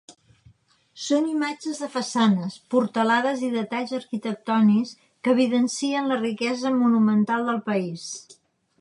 Són 1.07 1.27
imatges 1.31 1.81
de 1.83 1.89
façanes, 1.97 2.55
portalades 2.75 3.45
i 3.49 3.51
detalls 3.57 3.95
arquitectònics 3.99 4.97
que 5.05 5.37
evidencien 5.37 6.13
la 6.13 6.21
riquesa 6.25 6.77
monumental 6.83 7.51
del 7.53 7.65
país. 7.73 8.13